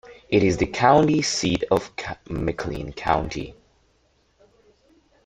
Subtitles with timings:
[0.29, 1.91] It is the county seat of
[2.27, 3.53] McLean County.